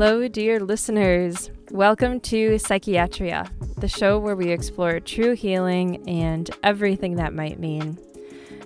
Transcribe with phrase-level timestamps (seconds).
[0.00, 1.50] Hello, dear listeners.
[1.72, 3.50] Welcome to Psychiatria,
[3.80, 7.98] the show where we explore true healing and everything that might mean.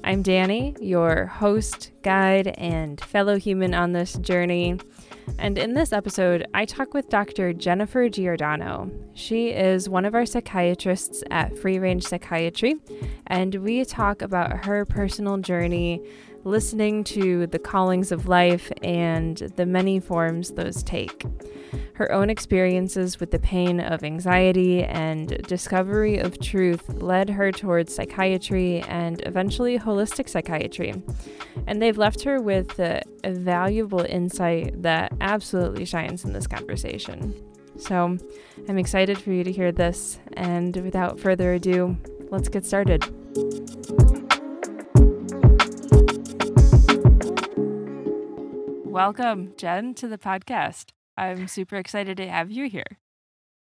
[0.05, 4.79] I'm Danny, your host, guide, and fellow human on this journey.
[5.39, 7.55] And in this episode, I talk with Dr.
[7.55, 8.91] Jennifer Giordano.
[9.15, 12.77] She is one of our psychiatrists at Free Range Psychiatry,
[13.29, 16.03] and we talk about her personal journey
[16.45, 21.25] listening to the callings of life and the many forms those take.
[21.95, 27.95] Her own experiences with the pain of anxiety and discovery of truth led her towards
[27.95, 31.03] psychiatry and eventually holistic psychiatry.
[31.67, 37.35] And they've left her with a, a valuable insight that absolutely shines in this conversation.
[37.79, 38.19] So
[38.69, 40.19] I'm excited for you to hear this.
[40.35, 41.97] And without further ado,
[42.31, 43.03] let's get started.
[48.93, 50.91] Welcome, Jen, to the podcast.
[51.17, 52.99] I'm super excited to have you here.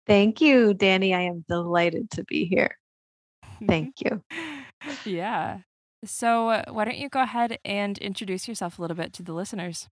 [0.06, 1.16] Thank you, Danny.
[1.16, 2.78] I am delighted to be here.
[3.68, 4.24] Thank you.
[5.04, 5.62] yeah.
[6.06, 9.34] So, uh, why don't you go ahead and introduce yourself a little bit to the
[9.34, 9.90] listeners?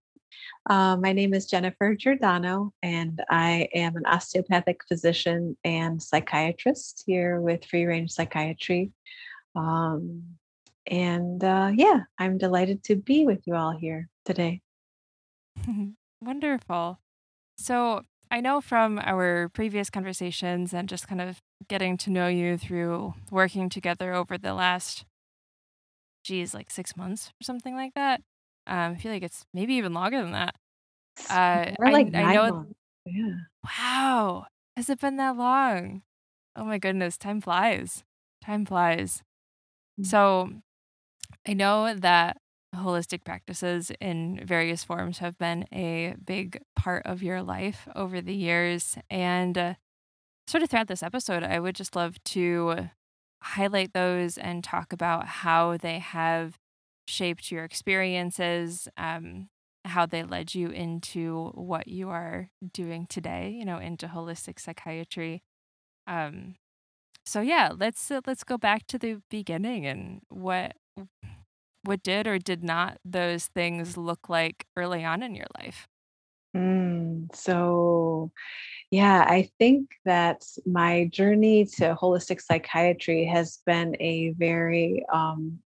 [0.70, 7.40] Uh, my name is Jennifer Giordano, and I am an osteopathic physician and psychiatrist here
[7.40, 8.92] with Free Range Psychiatry.
[9.56, 10.22] Um,
[10.86, 14.60] and uh, yeah, I'm delighted to be with you all here today.
[16.20, 16.98] Wonderful.
[17.56, 22.58] So, I know from our previous conversations and just kind of getting to know you
[22.58, 25.04] through working together over the last,
[26.24, 28.20] geez, like six months or something like that.
[28.66, 30.54] Um, I feel like it's maybe even longer than that.
[31.30, 32.72] Uh, I, like I nine know, months.
[33.06, 33.34] Yeah.
[33.64, 36.02] wow, has it been that long?
[36.56, 38.04] Oh my goodness, time flies.
[38.42, 39.22] Time flies.
[40.00, 40.06] Mm.
[40.06, 40.50] So,
[41.46, 42.38] I know that
[42.74, 48.34] holistic practices in various forms have been a big part of your life over the
[48.34, 48.96] years.
[49.10, 49.74] And uh,
[50.46, 52.90] sort of throughout this episode, I would just love to
[53.42, 56.58] highlight those and talk about how they have
[57.06, 59.48] shaped your experiences, um,
[59.84, 65.42] how they led you into what you are doing today, you know, into holistic psychiatry.
[66.06, 66.56] Um,
[67.26, 70.72] so yeah, let's uh, let's go back to the beginning and what
[71.84, 75.86] what did or did not those things look like early on in your life?
[76.56, 78.30] Mm, so,
[78.90, 85.58] yeah, I think that my journey to holistic psychiatry has been a very um,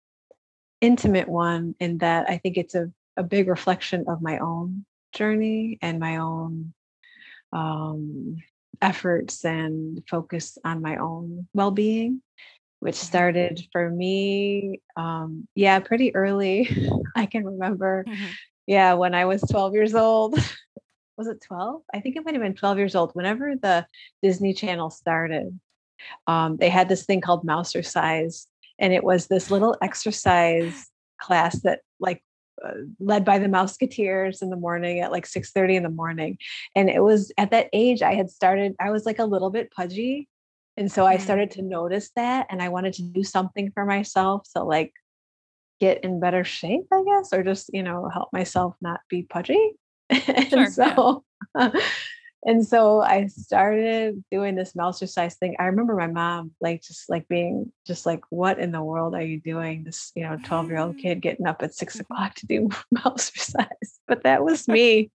[0.82, 5.78] intimate one in that I think it's a, a big reflection of my own journey
[5.82, 6.74] and my own
[7.52, 8.38] um,
[8.82, 12.22] efforts and focus on my own well being,
[12.80, 13.04] which Mhm.
[13.06, 16.68] started for me, um, yeah, pretty early.
[17.16, 18.30] I can remember, Mhm.
[18.68, 20.34] yeah, when I was 12 years old.
[21.18, 21.82] Was it 12?
[21.92, 23.10] I think it might have been 12 years old.
[23.16, 23.88] Whenever the
[24.22, 25.60] Disney Channel started,
[26.28, 28.46] um, they had this thing called Mousercise,
[28.78, 32.24] and it was this little exercise class that like
[32.64, 36.38] uh, led by the Mouseketeers in the morning at like 6:30 in the morning.
[36.76, 39.72] And it was at that age I had started, I was like a little bit
[39.72, 40.28] pudgy.
[40.78, 43.86] And so I Mm, started to notice that and I wanted to do something for
[43.86, 44.94] myself to like
[45.80, 49.74] get in better shape, I guess, or just, you know, help myself not be pudgy.
[50.10, 51.00] and Sure, yeah.
[51.00, 51.24] so
[52.46, 55.56] and so I started doing this mouse exercise thing.
[55.60, 59.22] I remember my mom like just like being just like, what in the world are
[59.24, 59.84] you doing?
[59.84, 63.30] This, you know, 12 year old kid getting up at six o'clock to do mouse
[63.36, 64.00] exercise.
[64.08, 65.12] But that was me.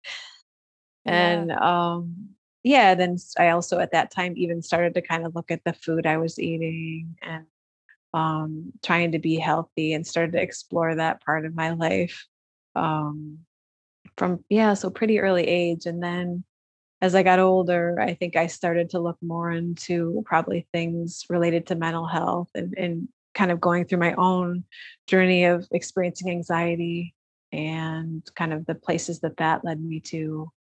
[1.05, 1.47] Yeah.
[1.47, 2.32] And um
[2.63, 5.73] yeah, then I also at that time even started to kind of look at the
[5.73, 7.47] food I was eating and
[8.15, 12.27] um trying to be healthy and started to explore that part of my life.
[12.75, 13.41] Um
[14.17, 15.87] from yeah, so pretty early age.
[15.87, 16.45] And then
[17.01, 21.67] as I got older, I think I started to look more into probably things related
[21.67, 24.65] to mental health and, and kind of going through my own
[25.09, 27.15] journey of experiencing anxiety
[27.53, 30.51] and kind of the places that that led me to,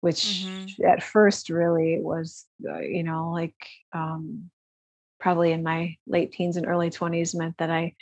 [0.00, 0.46] which
[0.86, 3.56] at first really was, uh, you know, like
[3.92, 4.50] um,
[5.18, 7.94] probably in my late teens and early 20s meant that I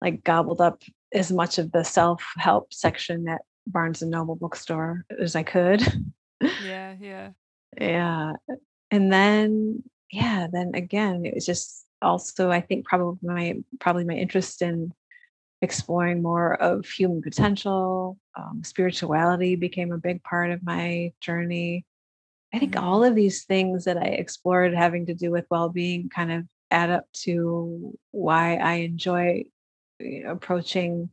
[0.00, 5.04] like gobbled up as much of the self help section at Barnes and Noble bookstore
[5.20, 5.82] as I could.
[6.64, 7.30] Yeah, yeah.
[7.80, 8.34] Yeah.
[8.90, 14.12] And then, yeah, then again, it was just also, I think probably my probably my
[14.12, 14.92] interest in
[15.62, 21.86] exploring more of human potential, um, spirituality became a big part of my journey.
[22.52, 23.08] I think all Mhm.
[23.08, 27.10] of these things that I explored having to do with well-being kind of add up
[27.12, 29.44] to why I enjoy
[30.00, 31.10] you know, approaching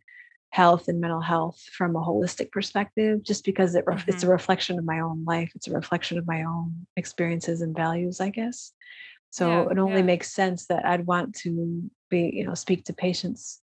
[0.51, 4.09] health and mental health from a holistic perspective just because it ref- mm-hmm.
[4.09, 4.31] it's a mm-hmm.
[4.31, 8.29] reflection of my own life it's a reflection of my own experiences and values i
[8.29, 8.73] guess
[9.29, 10.01] so yeah, it only yeah.
[10.01, 13.61] makes sense that i'd want to be you know speak to patients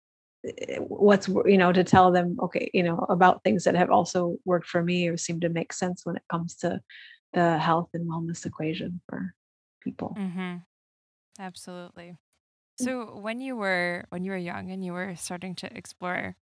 [0.79, 4.67] what's you know to tell them okay you know about things that have also worked
[4.67, 6.81] for me or seem to make sense when it comes to
[7.35, 9.35] the health and wellness equation for
[9.83, 10.57] people mm-hmm.
[11.39, 12.15] absolutely
[12.81, 12.85] mm.
[12.85, 16.37] so when you were when you were young and you were starting to explore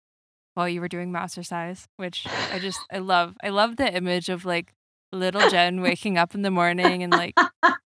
[0.58, 3.36] while you were doing Mousercise, which I just I love.
[3.44, 4.74] I love the image of like
[5.12, 7.36] little Jen waking up in the morning and like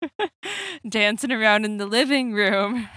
[0.88, 2.88] dancing around in the living room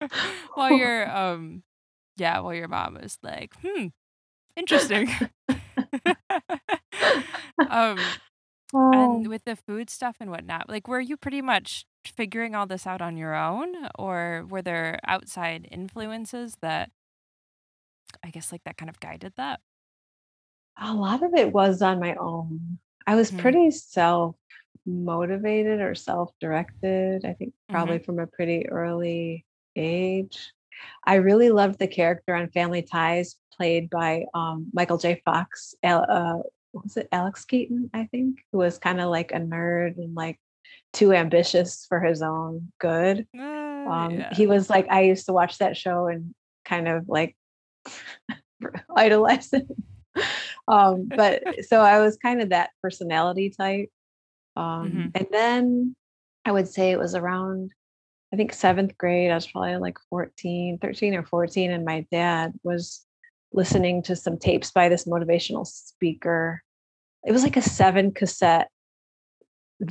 [0.54, 1.62] while your um
[2.16, 3.86] yeah, while your mom was like, hmm,
[4.56, 5.08] interesting.
[7.68, 7.98] um
[8.74, 8.92] oh.
[8.92, 12.86] and with the food stuff and whatnot, like were you pretty much figuring all this
[12.86, 16.90] out on your own or were there outside influences that
[18.24, 19.60] I guess like that kind of guided that?
[20.80, 22.78] A lot of it was on my own.
[23.06, 23.40] I was mm-hmm.
[23.40, 24.36] pretty self
[24.86, 28.04] motivated or self directed, I think probably mm-hmm.
[28.04, 29.44] from a pretty early
[29.76, 30.52] age.
[31.04, 35.20] I really loved the character on Family Ties played by um, Michael J.
[35.24, 35.74] Fox.
[35.82, 36.38] Uh,
[36.72, 37.90] was it Alex Keaton?
[37.92, 40.38] I think who was kind of like a nerd and like
[40.92, 43.26] too ambitious for his own good.
[43.36, 44.34] Uh, um, yeah.
[44.34, 46.34] He was like I used to watch that show and
[46.64, 47.36] kind of like
[48.96, 49.68] idolize him.
[50.68, 53.90] um, but so I was kind of that personality type.
[54.56, 55.08] Um, mm-hmm.
[55.14, 55.96] And then
[56.44, 57.72] I would say it was around,
[58.32, 59.30] I think seventh grade.
[59.30, 61.70] I was probably like 14, 13 or 14.
[61.70, 63.04] And my dad was
[63.52, 66.62] listening to some tapes by this motivational speaker.
[67.26, 68.68] It was like a seven cassette,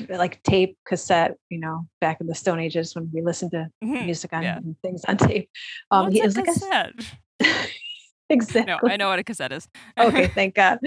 [0.07, 4.05] like tape cassette, you know, back in the Stone Ages when we listened to mm-hmm.
[4.05, 4.59] music on yeah.
[4.81, 5.49] things on tape.
[5.91, 6.93] Um, What's he, was cassette?
[7.41, 7.67] like a
[8.29, 8.73] exactly.
[8.73, 9.67] No, I know what a cassette is.
[9.97, 10.79] okay, thank God.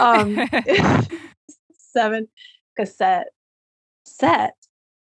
[0.00, 0.36] Um,
[1.78, 2.28] seven
[2.76, 3.28] cassette
[4.04, 4.54] set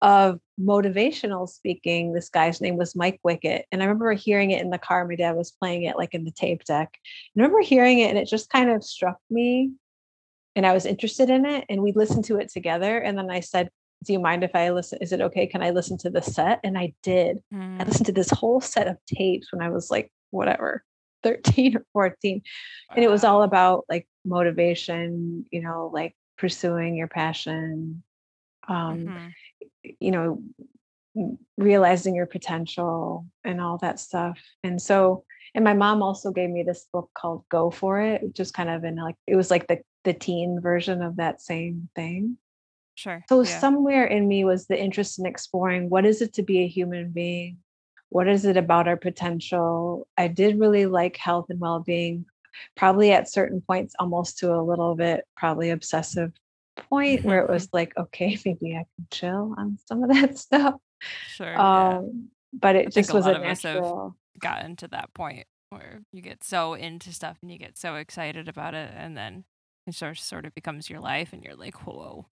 [0.01, 2.13] of motivational speaking.
[2.13, 3.63] This guy's name was Mike Wickett.
[3.71, 5.05] And I remember hearing it in the car.
[5.05, 6.97] My dad was playing it like in the tape deck.
[7.35, 9.71] And I remember hearing it and it just kind of struck me.
[10.55, 11.65] And I was interested in it.
[11.69, 12.97] And we listened to it together.
[12.99, 13.69] And then I said,
[14.05, 14.99] Do you mind if I listen?
[15.01, 15.47] Is it okay?
[15.47, 16.59] Can I listen to the set?
[16.63, 17.39] And I did.
[17.53, 17.81] Mm.
[17.81, 20.83] I listened to this whole set of tapes when I was like, whatever,
[21.23, 22.41] 13 or 14
[22.95, 28.03] and it was all about like motivation you know like pursuing your passion
[28.67, 29.27] um mm-hmm.
[29.99, 30.41] You know
[31.57, 35.23] realizing your potential and all that stuff and so
[35.53, 38.69] and my mom also gave me this book called go for it which is kind
[38.69, 42.37] of in like it was like the the teen version of that same thing
[42.95, 43.59] sure so yeah.
[43.59, 47.11] somewhere in me was the interest in exploring what is it to be a human
[47.11, 47.57] being
[48.13, 50.07] what is it about our potential?
[50.15, 52.25] I did really like health and well being,
[52.77, 56.31] probably at certain points, almost to a little bit, probably obsessive
[56.75, 60.75] point where it was like, okay, maybe I can chill on some of that stuff.
[61.35, 61.59] Sure.
[61.59, 62.59] Um, yeah.
[62.59, 64.15] But it I just was a, a natural.
[64.39, 68.47] gotten to that point where you get so into stuff and you get so excited
[68.47, 69.43] about it, and then
[69.87, 72.27] it sort of, sort of becomes your life, and you're like, whoa,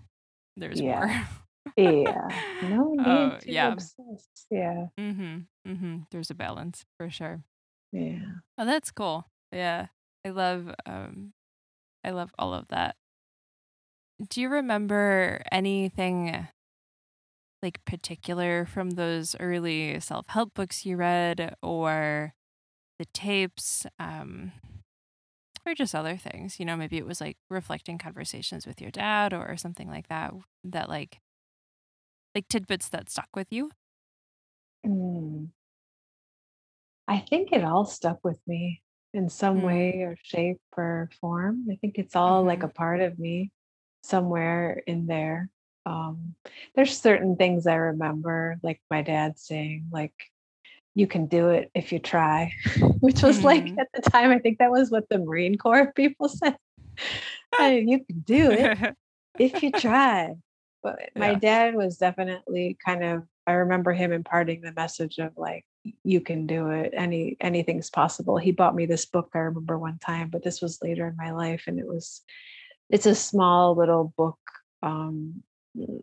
[0.57, 0.99] there's yeah.
[0.99, 1.27] more.
[1.77, 2.27] Yeah.
[2.63, 3.71] No need Oh, to yeah.
[3.71, 4.27] obsess.
[4.49, 4.87] Yeah.
[4.99, 5.37] Mm-hmm.
[5.71, 5.97] Mm-hmm.
[6.09, 7.43] There's a balance for sure.
[7.91, 8.17] Yeah.
[8.57, 9.27] Oh, that's cool.
[9.51, 9.87] Yeah.
[10.25, 11.33] I love um
[12.03, 12.95] I love all of that.
[14.29, 16.47] Do you remember anything
[17.63, 22.33] like particular from those early self-help books you read or
[22.99, 24.51] the tapes um
[25.65, 29.33] or just other things, you know, maybe it was like reflecting conversations with your dad
[29.33, 31.19] or something like that that like
[32.33, 33.71] like tidbits that stuck with you?
[34.85, 35.49] Mm.
[37.07, 38.81] I think it all stuck with me
[39.13, 39.65] in some mm.
[39.65, 41.67] way or shape or form.
[41.71, 42.47] I think it's all mm-hmm.
[42.47, 43.51] like a part of me
[44.03, 45.49] somewhere in there.
[45.85, 46.35] Um,
[46.75, 50.13] there's certain things I remember, like my dad saying, like,
[50.93, 52.53] you can do it if you try,
[52.99, 53.45] which was mm-hmm.
[53.45, 56.57] like at the time, I think that was what the Marine Corps people said.
[57.59, 58.95] you can do it
[59.39, 60.35] if you try.
[60.83, 61.39] But my yeah.
[61.39, 65.65] dad was definitely kind of I remember him imparting the message of like
[66.03, 68.37] you can do it any anything's possible.
[68.37, 71.31] He bought me this book I remember one time, but this was later in my
[71.31, 72.21] life and it was
[72.91, 74.37] it's a small little book
[74.83, 75.43] um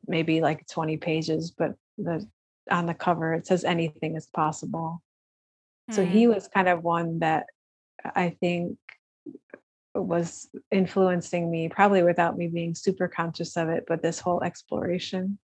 [0.07, 2.27] maybe like 20 pages, but the
[2.71, 5.03] on the cover it says anything is possible.
[5.91, 5.97] Mm-hmm.
[5.97, 6.35] So he mm.
[6.35, 7.47] was kind of one that
[8.05, 8.79] I think
[9.95, 15.39] was influencing me, probably without me being super conscious of it, but this whole exploration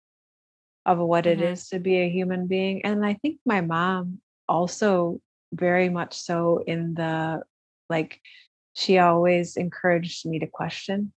[0.87, 1.42] of what mm-hmm.
[1.42, 2.85] it is to be a human being.
[2.85, 5.20] And I think my mom also
[5.52, 7.42] very much so in the
[7.88, 8.20] like
[8.75, 11.12] she always encouraged me to question,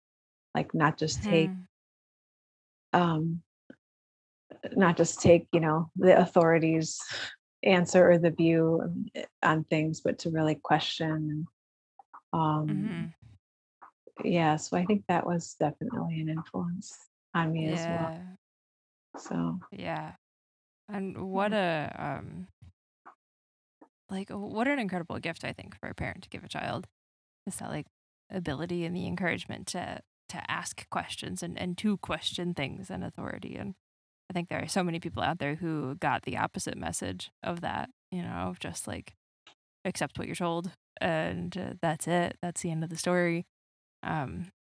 [0.54, 1.50] like not just take
[2.92, 3.00] Hmm.
[3.00, 3.42] um
[4.76, 7.00] not just take, you know, the authorities
[7.62, 8.82] answer or the view
[9.14, 11.46] eh, on things, but to really question.
[12.32, 13.04] Um, hmm
[14.24, 16.96] yeah, so I think that was definitely an influence
[17.34, 18.12] on me as well.
[19.18, 20.12] So, Yeah.
[20.88, 22.48] And what a um
[24.10, 26.86] like what an incredible gift I think for a parent to give a child.
[27.46, 27.86] Is that like
[28.30, 30.00] ability and the encouragement to
[30.32, 33.56] to ask questions and, and to question things and authority.
[33.56, 33.74] And
[34.30, 37.62] I think there are so many people out there who got the opposite message of
[37.62, 39.14] that, you know, just like
[39.84, 42.38] accept what you're told and uh, that's it.
[42.42, 43.46] That's the end of the story.
[44.02, 44.52] Um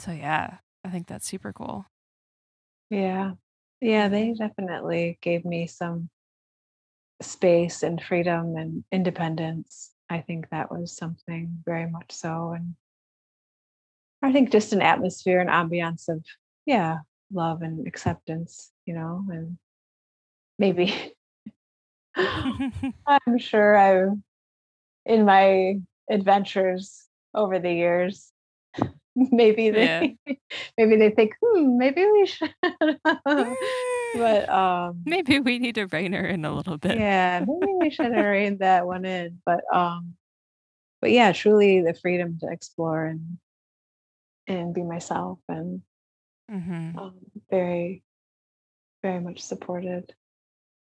[0.00, 1.86] so yeah, I think that's super cool.
[2.90, 3.32] yeah,
[3.80, 4.08] Yeah.
[4.08, 6.10] they definitely gave me some
[7.22, 9.92] space and freedom and independence.
[10.10, 12.52] I think that was something very much so.
[12.52, 12.76] And
[14.24, 16.24] I think just an atmosphere and ambiance of,
[16.64, 16.98] yeah,
[17.30, 19.58] love and acceptance, you know, and
[20.58, 21.12] maybe
[22.16, 24.16] I'm sure I've
[25.04, 27.04] in my adventures
[27.34, 28.32] over the years,
[29.14, 30.00] maybe yeah.
[30.00, 30.38] they
[30.78, 32.54] maybe they think, hmm, maybe we should.
[34.14, 36.96] but um Maybe we need to rein her in a little bit.
[36.96, 39.40] yeah, maybe we should have reined that one in.
[39.44, 40.14] But um
[41.02, 43.36] but yeah, truly the freedom to explore and
[44.46, 45.82] and be myself and
[46.48, 47.18] hmm um
[47.50, 48.02] very,
[49.02, 50.14] very much supported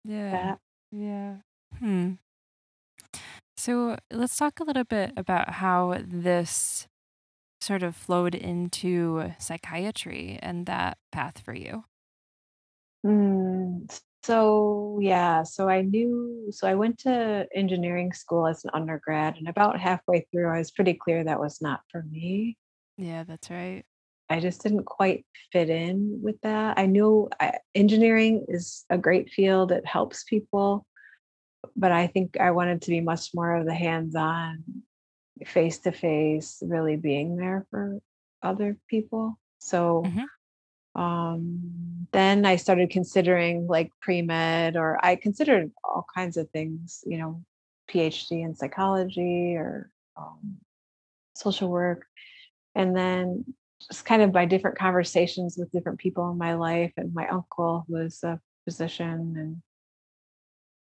[0.03, 0.32] Yeah.
[0.32, 0.60] that.
[0.91, 1.38] Yeah.
[1.79, 2.13] Hmm.
[3.58, 6.88] So let's talk a little bit about how this
[7.62, 11.86] sort of flowed into psychiatry and that path for you.
[13.06, 13.89] Mm,
[14.24, 19.48] so yeah, so I knew, so I went to engineering school as an undergrad, and
[19.48, 22.58] about halfway through, I was pretty clear that was not for me.
[23.00, 23.86] Yeah, that's right.
[24.29, 26.77] I just didn't quite fit in with that.
[26.77, 30.86] I knew I, engineering is a great field, it helps people,
[31.75, 34.63] but I think I wanted to be much more of the hands on,
[35.46, 38.00] face to face, really being there for
[38.44, 39.39] other people.
[39.60, 40.25] So hmm
[40.96, 47.18] Um, then I started considering like pre-med, or I considered all kinds of things, you
[47.20, 47.44] know,
[47.91, 50.58] PhD in psychology or um,
[51.36, 52.06] social work.
[52.75, 53.45] And then
[53.88, 57.85] just kind of by different conversations with different people in my life, and my uncle
[57.88, 59.61] who was a physician, and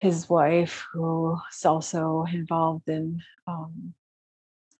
[0.00, 3.95] his wife who is also involved in, um,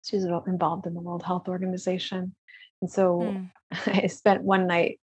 [0.03, 2.35] she's involved in the World Health Organization.
[2.81, 3.33] And so
[3.71, 3.71] Hmm.
[3.87, 4.99] I spent one night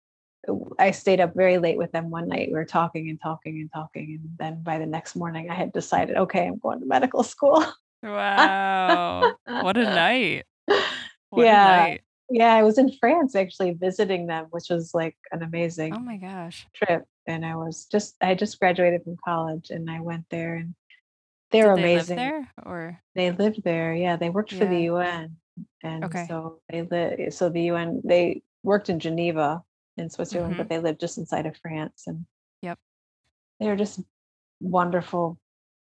[0.78, 2.48] I stayed up very late with them one night.
[2.48, 4.18] We were talking and talking and talking.
[4.20, 7.64] And then by the next morning, I had decided, okay, I'm going to medical school.
[8.02, 9.36] Wow.
[9.46, 10.46] What a night.
[11.30, 11.96] What yeah.
[12.30, 12.54] Yeah.
[12.54, 16.66] I was in France actually visiting them, which was like an amazing Oh my gosh.
[16.74, 17.04] trip.
[17.26, 20.74] And I was just, I just graduated from college and I went there and
[21.50, 22.16] they're Did they amazing.
[22.16, 23.00] there or?
[23.14, 23.94] They lived there.
[23.94, 24.16] Yeah.
[24.16, 25.36] They worked for the UN.
[25.82, 26.26] And Okay.
[26.28, 29.62] so they lived, so the UN, they worked in Geneva
[29.96, 32.04] in Switzerland, hmm but they lived just inside of France.
[32.06, 32.26] And
[32.62, 32.78] Yep.
[33.60, 34.00] they were just
[34.60, 35.38] wonderful,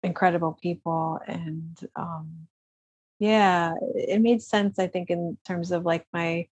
[0.03, 1.19] incredible people.
[1.27, 2.47] And um,
[3.23, 6.47] yeah, it made sense, I think, in terms of like my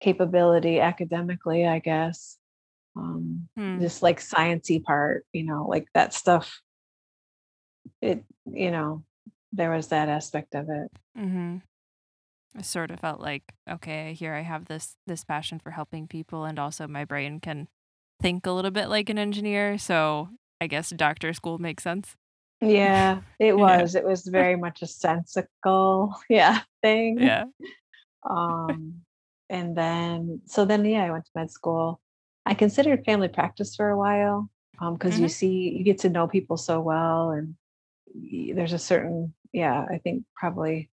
[0.00, 2.38] capability academically, I guess.
[2.96, 3.80] Um, Hmm.
[3.80, 6.60] just like sciencey part, you know, like that stuff.
[8.02, 9.04] It, you know,
[9.52, 10.90] there was that aspect of it.
[11.16, 11.58] mm-hmm.
[12.56, 16.44] I sort of felt like, okay, here I have this this passion for helping people
[16.44, 17.68] and also my brain can
[18.20, 22.16] think a little bit like an engineer, so I guess doctor school makes sense.
[22.60, 23.80] Yeah, it Yeah.
[23.80, 23.94] was.
[23.94, 27.20] It was very much a sensical, yeah, thing.
[27.20, 27.44] Yeah.
[28.28, 29.02] Um,
[29.48, 32.00] and then, so then, yeah, I went to med school.
[32.44, 34.48] I considered family practice for a while
[34.92, 35.30] because you Mhm.
[35.30, 37.54] see, you get to know people so well, and
[38.54, 40.90] there's a certain, yeah, I think probably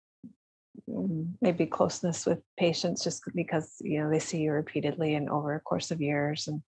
[1.40, 5.60] maybe closeness with patients just because you know they see you repeatedly and over a
[5.60, 6.48] course of years.
[6.48, 6.62] And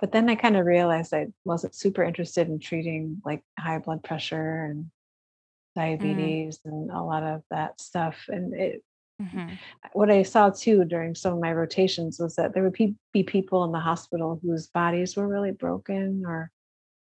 [0.00, 4.02] but then I kind of realized I wasn't super interested in treating like high blood
[4.02, 4.90] pressure and
[6.00, 6.40] Mm.
[6.40, 8.26] diabetes and a lot of that stuff.
[8.28, 8.82] And it
[9.20, 9.60] Mhm.
[9.92, 12.76] what I saw too during some of my rotations was that there would
[13.12, 16.50] be people in the hospital whose bodies were really broken or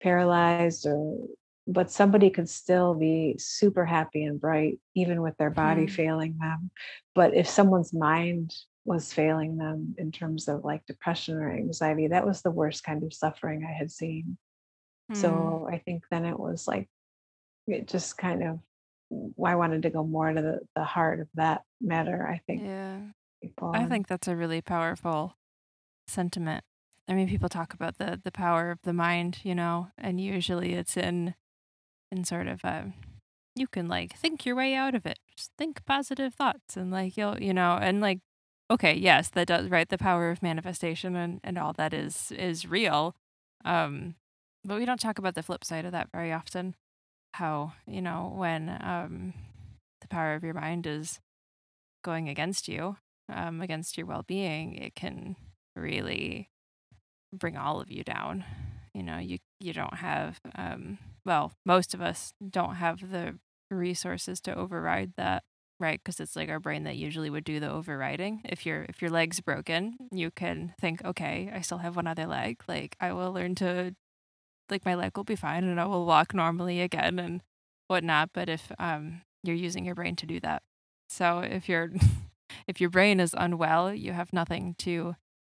[0.02, 1.16] paralyzed or
[1.66, 5.90] but somebody could still be super happy and bright even with their body Mhm.
[5.90, 6.70] failing them
[7.14, 8.54] but if someone's mind
[8.84, 13.02] was failing them in terms of like depression or anxiety that was the worst kind
[13.04, 14.36] of suffering i had seen
[15.10, 15.16] Mm.
[15.16, 16.88] so i think then it was like
[17.66, 18.60] it just kind of
[19.44, 22.26] I wanted to go more to the, the heart of that matter.
[22.26, 23.00] I think Yeah.
[23.42, 25.36] people I and think that's a really powerful
[26.06, 26.64] sentiment.
[27.08, 30.74] I mean, people talk about the the power of the mind, you know, and usually
[30.74, 31.34] it's in
[32.12, 32.92] in sort of a
[33.56, 35.18] you can like think your way out of it.
[35.36, 38.20] Just think positive thoughts and like you'll, you know, and like
[38.70, 42.66] okay, yes, that does right the power of manifestation and and all that is is
[42.66, 43.14] real.
[43.64, 44.14] Um
[44.64, 46.74] but we don't talk about the flip side of that very often.
[47.34, 49.34] How, you know, when um
[50.00, 51.20] the power of your mind is
[52.04, 52.96] going against you,
[53.32, 55.36] um against your well-being, it can
[55.76, 56.48] really
[57.34, 58.44] bring all of you down.
[58.94, 63.38] You know, you you don't have um well, most of us don't have the
[63.70, 65.44] resources to override that,
[65.80, 66.00] right?
[66.02, 68.42] Because it's like our brain that usually would do the overriding.
[68.44, 72.26] If your if your leg's broken, you can think, okay, I still have one other
[72.26, 72.62] leg.
[72.68, 73.94] Like I will learn to
[74.70, 77.42] like my leg will be fine and I will walk normally again and
[77.88, 78.30] whatnot.
[78.32, 80.62] But if um you're using your brain to do that.
[81.08, 81.90] So if you're
[82.68, 85.16] if your brain is unwell, you have nothing to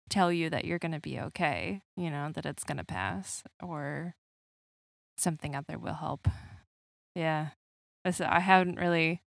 [0.09, 4.15] tell you that you're gonna be okay, you know, that it's gonna pass or
[5.17, 6.27] something out there will help.
[7.15, 7.51] Yeah.
[8.05, 9.23] I hadn't really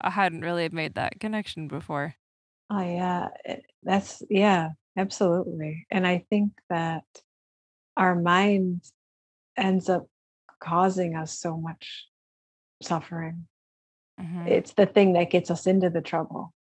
[0.00, 2.16] I hadn't really made that connection before.
[2.70, 3.28] oh yeah,
[3.82, 5.86] that's yeah, absolutely.
[5.90, 7.04] And I think that
[7.96, 8.82] our mind
[9.56, 10.08] ends up
[10.62, 12.06] causing us so much
[12.82, 13.48] suffering.
[14.18, 14.46] Mhm.
[14.48, 16.54] It's the thing that gets us into the trouble.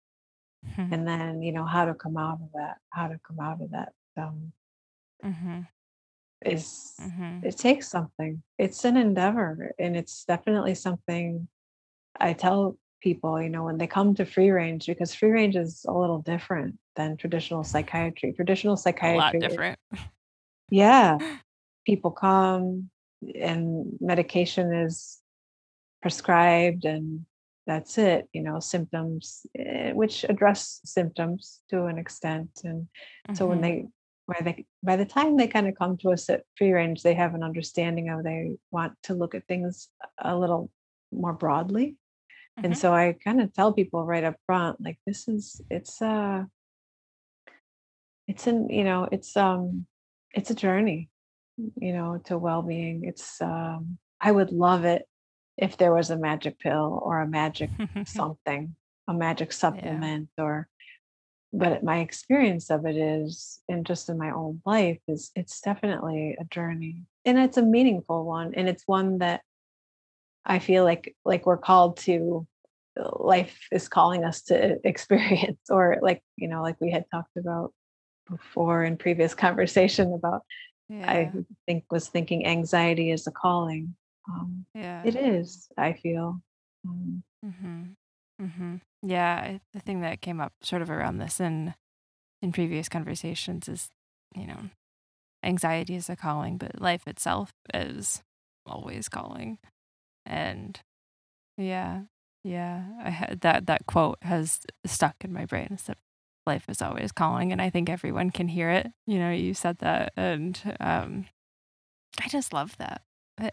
[0.64, 0.92] Mhm.
[0.92, 3.70] And then, you know, how to come out of that, how to come out of
[3.70, 4.52] that um,
[5.22, 5.66] Mhm.
[6.44, 7.44] is Mhm.
[7.44, 8.42] it takes something.
[8.58, 11.48] It's an endeavor and it's definitely something
[12.20, 15.84] I tell people, you know, when they come to free range, because free range is
[15.86, 18.32] a little different than traditional psychiatry.
[18.32, 19.78] Traditional psychiatry A lot is- different.
[20.70, 21.18] yeah,
[21.86, 22.88] people come
[23.34, 25.20] and medication is
[26.02, 27.26] prescribed and
[27.66, 32.50] that's it, you know, symptoms, eh, which address symptoms to an extent.
[32.64, 32.88] And
[33.34, 33.62] so when Mhm.
[33.62, 33.86] they,
[34.28, 37.14] by the, by the time they kind of come to us at free range, they
[37.14, 40.70] have an understanding of they want to look at things a little
[41.12, 41.96] more broadly
[42.62, 42.80] and Mhm.
[42.80, 46.44] so I kind of tell people right up front, like this is it's uh
[48.28, 49.86] it's an you know, it's um
[50.32, 51.10] it's a journey,
[51.76, 53.04] you know, to well-being.
[53.04, 55.02] It's um I would love it
[55.56, 57.70] if there was a magic pill or a magic
[58.06, 58.74] something,
[59.08, 59.56] a magic Yeah.
[59.56, 60.68] supplement or
[61.56, 66.36] but my experience of it is and just in my own life is it's definitely
[66.40, 69.40] a journey and it's a meaningful one and it's one that
[70.44, 72.46] I feel like like we're called to
[72.96, 77.72] life is calling us to experience or like you know like we had talked about
[78.28, 80.42] before in previous conversation about
[81.06, 81.30] I
[81.66, 83.94] think was thinking anxiety is a calling.
[84.28, 85.02] Um, Yeah.
[85.04, 86.40] it is I feel.
[86.86, 87.96] Um, Mhm.
[88.40, 88.80] Mhm.
[89.02, 91.74] Yeah, the thing that came up sort of around this in
[92.42, 93.90] in previous conversations is,
[94.34, 94.70] you know,
[95.42, 98.22] anxiety is a calling, but life itself is
[98.66, 99.58] always calling.
[100.26, 100.80] And
[101.58, 102.04] yeah,
[102.44, 105.68] yeah, I had that that quote has stuck in my brain.
[105.72, 105.98] Is that
[106.46, 108.92] life is always calling, and I think everyone can hear it.
[109.06, 111.26] You know, you said that, and um,
[112.20, 113.02] I just love that.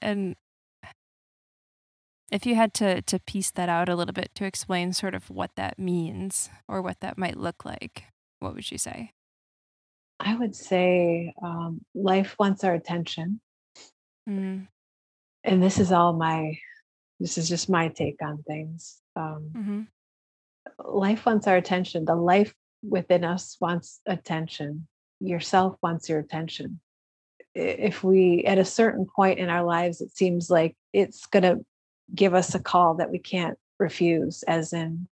[0.01, 0.35] And
[2.31, 5.29] if you had to to piece that out a little bit to explain sort of
[5.29, 8.05] what that means or what that might look like,
[8.39, 9.11] what would you say?
[10.19, 13.41] I would say um, life wants our attention,
[14.29, 14.67] Mm,
[15.43, 16.57] and this is all my.
[17.19, 18.99] This is just my take on things.
[19.15, 19.81] Um, mm-hmm.
[20.83, 22.05] life wants our attention.
[22.05, 24.87] The life within us wants attention.
[25.19, 26.79] Yourself wants your attention.
[27.53, 31.63] If we, at a certain point in our lives, it seems like it's going to
[32.13, 35.07] give us a call that we can't refuse, as in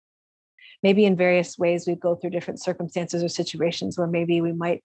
[0.84, 4.84] maybe in various ways we go through different circumstances or situations where maybe we might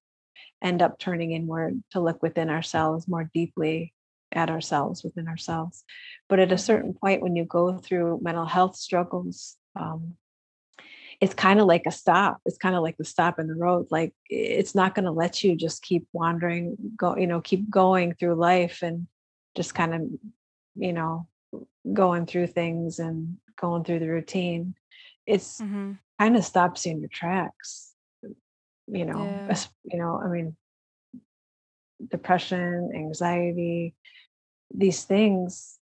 [0.62, 3.92] end up turning inward to look within ourselves more deeply
[4.32, 5.84] at ourselves within ourselves.
[6.28, 10.16] But at a certain point, when you go through mental health struggles, um,
[11.20, 12.40] it's kind of like a stop.
[12.44, 13.86] It's kind of like the stop in the road.
[13.90, 18.14] Like it's not going to let you just keep wandering, go, you know, keep going
[18.14, 19.06] through life and
[19.56, 20.02] just kind of,
[20.74, 21.28] you know,
[21.92, 24.74] going through things and going through the routine.
[25.26, 25.92] It's Mm-hmm.
[26.18, 27.92] kind of stops you in your tracks,
[28.86, 29.56] you know, Yeah.
[29.84, 30.56] you know, I mean,
[32.10, 33.94] depression, anxiety,
[34.74, 35.78] these things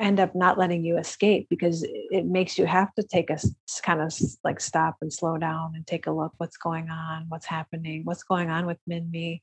[0.00, 3.38] end up not letting you escape because it makes you have to take a
[3.82, 4.12] kind of
[4.42, 8.22] like stop and slow down and take a look what's going on what's happening what's
[8.22, 9.42] going on within me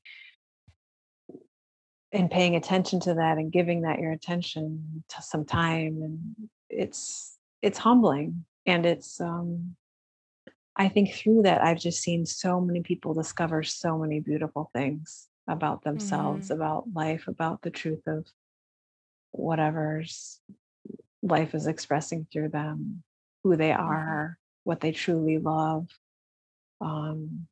[2.12, 7.36] and paying attention to that and giving that your attention to some time and it's
[7.62, 9.76] it's humbling and it's um
[10.78, 15.26] I think through that I've just seen so many people discover so many beautiful things
[15.48, 18.26] about themselves, hmm about life, about the truth of
[19.32, 20.40] whatever's
[21.22, 23.02] life is expressing through them,
[23.42, 25.88] who they hmm are, what they truly love.
[26.80, 27.48] Um,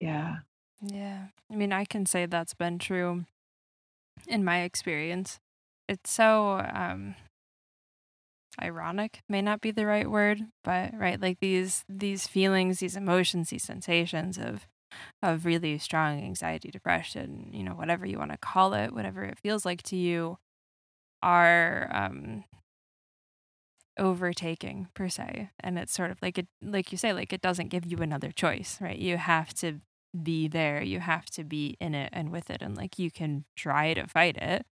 [0.00, 0.36] yeah.
[0.82, 1.28] Yeah.
[1.50, 3.24] I mean, I can say that's been true
[4.26, 5.40] in my experience.
[5.88, 7.16] It's so um
[8.60, 13.50] ironic may not be the right word, but right, like these these feelings, these emotions,
[13.50, 14.66] these sensations of
[15.22, 19.38] of really strong anxiety, depression, you know, whatever you want to call it, whatever it
[19.40, 20.38] feels like to you,
[21.22, 22.44] are um
[23.98, 25.50] overtaking per se.
[25.60, 28.30] And it's sort of like it like you say, like it doesn't give you another
[28.32, 28.98] choice, right?
[28.98, 29.80] You have to
[30.20, 30.82] be there.
[30.82, 32.62] You have to be in it and with it.
[32.62, 34.64] And like you can try to fight it,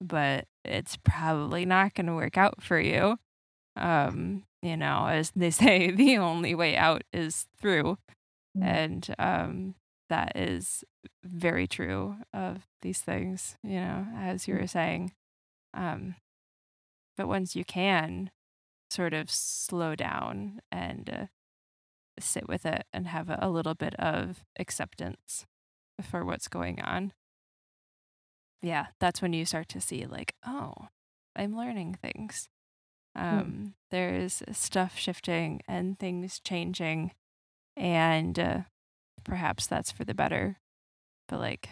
[0.00, 3.18] but it's probably not gonna work out for you.
[3.76, 7.98] Um, you know, as they say, the only way out is through.
[8.56, 9.74] Mm, And um
[10.10, 10.84] that is
[11.24, 15.12] very true of these things, you know, as you mm, were saying.
[15.74, 16.16] Um,
[17.16, 18.30] but once you can
[18.90, 21.26] sort of slow down and uh,
[22.20, 25.46] sit with it and have a, little bit of acceptance
[26.02, 27.12] for what's going on,
[28.62, 30.88] yeah, that's when you start to see, like, oh,
[31.34, 32.48] I'm learning things.
[33.16, 33.22] mm.
[33.22, 37.12] Um, there's stuff shifting and things changing,
[37.76, 38.58] and uh,
[39.24, 40.58] perhaps that's for the better.
[41.28, 41.70] But, like,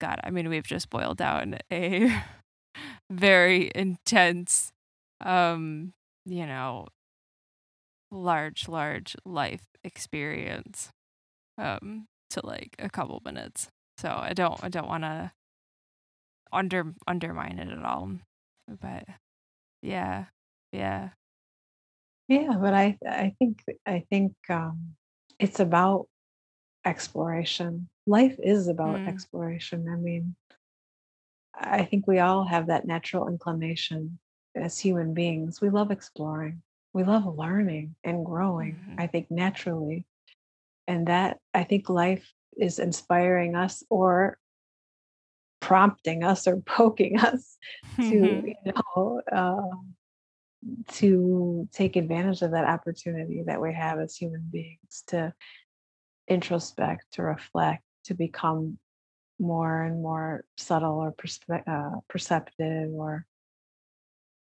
[0.00, 2.22] God, I mean, we've just boiled down a
[3.10, 4.72] very intense,
[5.24, 5.92] um,
[6.24, 6.86] you know,
[8.16, 10.90] large, large life experience
[11.58, 13.68] um to like a couple minutes.
[13.98, 15.32] So I don't I don't want to
[16.52, 18.18] under undermine it at all.
[18.68, 19.04] But
[19.82, 20.26] yeah.
[20.72, 21.10] Yeah.
[22.28, 24.96] Yeah, but I I think I think um,
[25.38, 26.08] it's about
[26.84, 27.88] exploration.
[28.06, 29.88] Life is about Mm, exploration.
[29.88, 30.36] I mean,
[31.54, 34.18] I think we all have that natural inclination
[34.54, 35.60] as human beings.
[35.60, 36.62] We love exploring.
[36.96, 38.76] We love learning and growing.
[38.76, 38.98] mhm.
[38.98, 40.06] I think naturally,
[40.88, 44.38] and that I think life is inspiring us or
[45.60, 47.58] prompting us or poking us
[47.98, 48.46] to Mhm.
[48.64, 49.76] you know uh,
[50.92, 55.34] to take advantage of that opportunity that we have as human beings to
[56.30, 58.78] introspect, to reflect, to become
[59.38, 63.26] more and more subtle or perspe- uh, perceptive or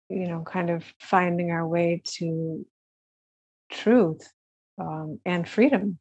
[0.10, 2.66] you know kind of finding our way to
[3.72, 4.32] truth
[4.80, 6.00] um, and freedom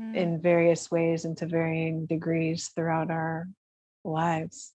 [0.00, 3.46] Mm, in various ways and to varying degrees throughout our
[4.04, 4.72] lives.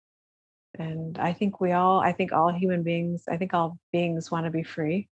[0.78, 4.46] And i think we all i think all human beings i think all beings want
[4.46, 5.08] to be free.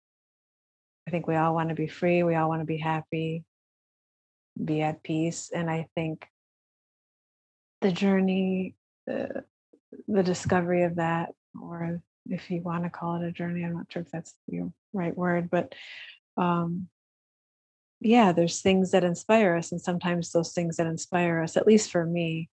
[1.07, 3.43] I think we all want to be free we all want to be happy
[4.63, 6.27] be at peace and i think
[7.81, 8.75] the journey
[9.09, 9.41] uh,
[10.07, 13.91] the discovery of that, or if you want to call it a journey, I'm not
[13.91, 15.73] sure if that's the right word, but
[16.37, 16.87] um,
[17.99, 21.91] yeah, there's things that inspire us, and sometimes those things that inspire us, at least
[21.91, 22.49] for me,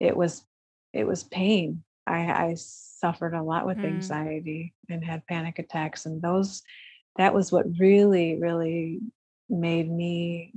[0.00, 0.44] it was
[0.92, 1.84] it was pain.
[2.06, 6.62] I, I suffered a lot with mm, anxiety and had panic attacks, and those
[7.16, 9.00] that was what really, really
[9.48, 10.52] made me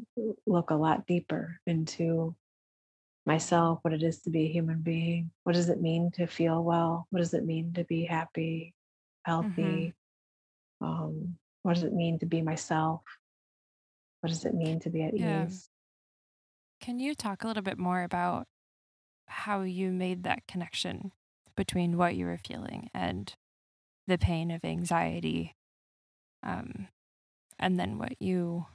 [0.46, 2.36] look a lot deeper into
[3.26, 5.32] myself, what it is to be a human being.
[5.44, 7.08] What does it mean to feel well?
[7.10, 8.74] What does it mean to be happy,
[9.26, 9.26] mhm.
[9.26, 9.94] healthy?
[10.82, 13.02] Um, what does it mean to be myself?
[14.22, 15.46] What does it mean to be at Yeah.
[15.48, 15.70] ease?
[16.80, 18.48] Can you talk a little bit more about
[19.28, 21.14] how you made that connection
[21.56, 23.34] between what you were feeling and
[24.08, 25.56] the pain of anxiety
[26.44, 26.88] um,
[27.58, 28.66] and then what you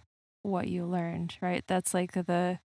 [0.42, 2.58] what you learned right that's like the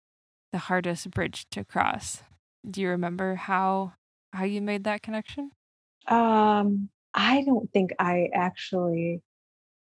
[0.54, 2.24] the hardest bridge to cross.
[2.70, 3.94] Do you remember how
[4.32, 5.52] how you made that connection?
[6.08, 9.22] Um, I don't think I actually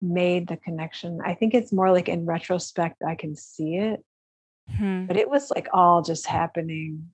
[0.01, 1.21] made the connection.
[1.25, 4.03] I think it's more like in retrospect, I can see it,
[4.77, 5.07] hmm.
[5.07, 7.11] But it was like all just happening.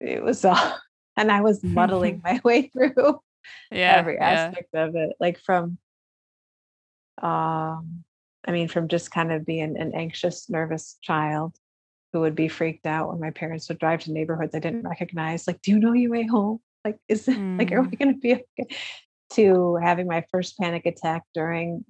[0.00, 0.78] It was all,
[1.16, 3.20] and I was muddling my way through
[3.70, 4.30] yeah every yeah.
[4.30, 5.78] aspect of it, like from
[7.22, 8.04] Um,
[8.46, 11.56] I mean, from just kind of being an anxious, nervous child
[12.14, 15.48] who would be freaked out when my parents would drive to neighborhoods I didn't recognize,
[15.48, 16.60] like, "Do you know your way home?
[16.86, 18.76] Like, is it like, are we mm, gonna be okay?"
[19.34, 21.84] To having my first panic attack during,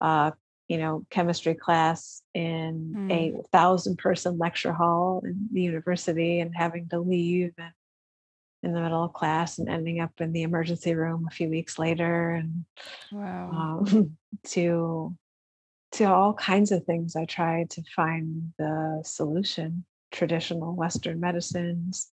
[0.00, 0.32] uh,
[0.68, 6.52] you know, chemistry class in mm, a 1,000 person lecture hall in the university and
[6.56, 7.72] having to leave, and
[8.62, 11.78] in the middle of class and ending up in the emergency room a few weeks
[11.78, 12.64] later and
[13.10, 13.56] Wow.
[13.56, 15.16] um, to
[15.92, 22.10] to all kinds of things i tried to find the solution traditional western medicines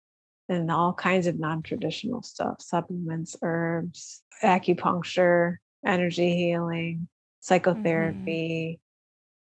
[0.49, 7.07] and all kinds of non-traditional stuff supplements herbs acupuncture energy healing Mhm.
[7.39, 8.79] psychotherapy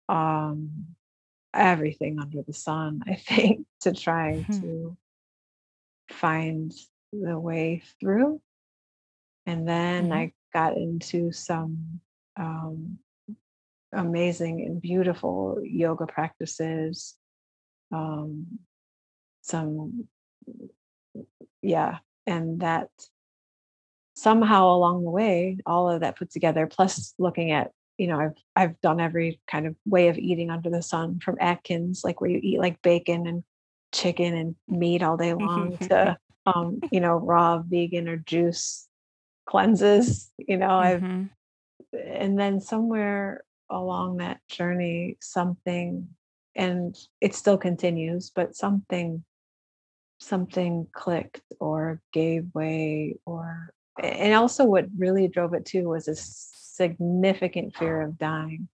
[0.09, 0.85] um
[1.53, 4.97] everything under the sun i think to try to
[6.11, 6.73] find
[7.11, 8.41] the way through
[9.45, 10.13] and then Mhm.
[10.13, 11.99] i got into some
[12.37, 12.99] um,
[13.95, 17.15] amazing and beautiful yoga practices
[17.91, 18.59] um,
[19.41, 20.07] some
[21.61, 22.89] yeah and that
[24.15, 28.33] somehow along the way all of that put together plus looking at you know i've
[28.55, 32.29] i've done every kind of way of eating under the sun from atkins like where
[32.29, 33.43] you eat like bacon and
[33.93, 38.87] chicken and meat all day long to um you know raw vegan or juice
[39.45, 41.29] cleanses you know i've Mhm.
[41.93, 46.07] and then somewhere along that journey something
[46.55, 49.23] and it still continues but something
[50.19, 56.15] something clicked or gave way or and also what really drove it too was a
[56.15, 58.67] significant fear of dying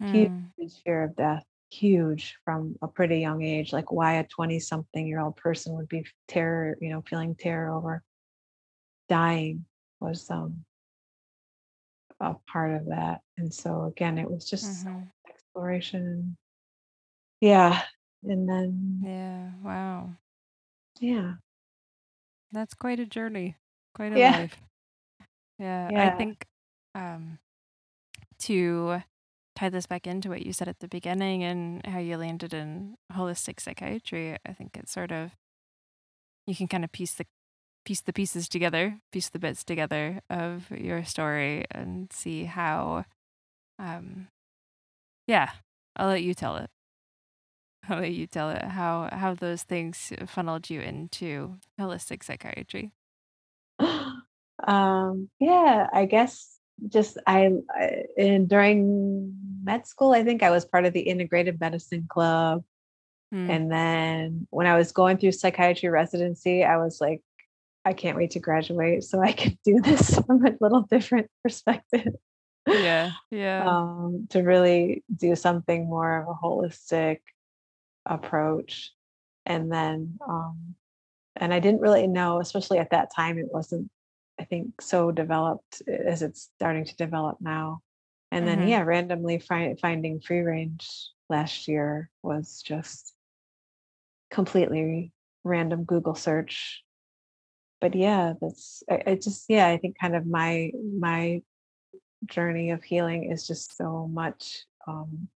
[0.00, 0.82] huge Mm.
[0.84, 5.20] fear of death huge from a pretty young age like why a 20 something year
[5.20, 8.02] old person would be terror you know feeling terror over
[9.08, 9.64] dying
[10.00, 10.64] was um
[12.20, 15.10] a part of that and so again it was just Mhm.
[15.28, 16.36] exploration
[17.40, 17.82] yeah
[18.24, 19.52] and then Yeah.
[19.62, 20.16] Wow.
[21.00, 21.34] yeah
[22.52, 23.56] That's quite a journey.
[23.94, 24.56] Quite a yeah life.
[25.58, 25.90] Yeah.
[25.90, 25.96] yeah.
[25.96, 26.46] I think
[26.94, 27.38] um
[28.40, 29.02] to
[29.56, 32.96] tie this back into what you said at the beginning and how you landed in
[33.12, 35.32] holistic psychiatry, I think it's sort of
[36.46, 37.26] you can kind of piece the
[37.84, 43.04] piece the pieces together, piece the bits together of your story and see how
[43.78, 44.28] um
[45.26, 45.50] yeah,
[45.96, 46.70] I'll let you tell it.
[47.88, 52.92] I'll let you tell it how how those things funneled you into holistic psychiatry.
[54.66, 60.64] um yeah i guess just I, I and during med school i think i was
[60.64, 62.64] part of the integrated medicine club
[63.32, 63.50] Mm.
[63.50, 67.20] and then when i was going through psychiatry residency i was like
[67.84, 72.12] i can't wait to graduate so i can do this from a little different perspective
[72.66, 73.10] Yeah.
[73.30, 73.64] Yeah.
[73.66, 77.18] um, to really do something more of a holistic
[78.06, 78.92] approach
[79.46, 80.74] and then um,
[81.36, 83.90] and i didn't really know especially at that time it wasn't
[84.40, 87.80] i think so developed as it's starting to develop now
[88.30, 88.68] and then Mhm.
[88.68, 93.14] yeah randomly fi- finding free range last year was just
[94.30, 95.12] completely
[95.44, 96.82] random google search
[97.84, 101.42] but yeah that's I, I just yeah i think kind of my my
[102.24, 105.28] journey of healing is just so much um